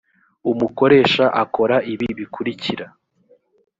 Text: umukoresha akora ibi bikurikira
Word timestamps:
umukoresha 0.51 1.25
akora 1.43 1.75
ibi 1.93 2.07
bikurikira 2.17 2.85